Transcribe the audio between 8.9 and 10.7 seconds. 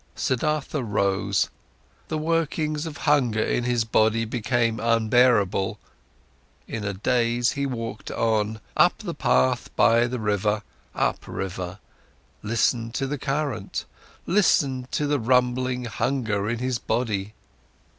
the path by the bank,